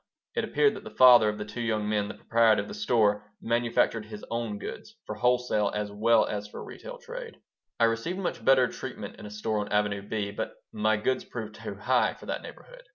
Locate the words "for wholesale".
5.05-5.71